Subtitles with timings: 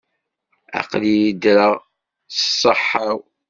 [0.79, 1.73] Aql-iyi ddreɣ,
[2.29, 3.19] s ṣṣeḥḥa-w.